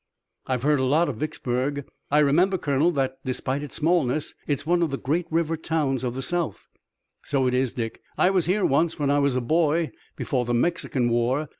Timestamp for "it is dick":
7.45-8.01